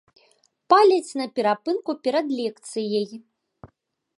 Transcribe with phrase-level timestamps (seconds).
[0.73, 3.07] Паляць на перапынку перад лекцыяй.